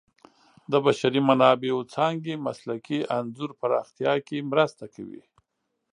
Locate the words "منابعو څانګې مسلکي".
1.29-2.99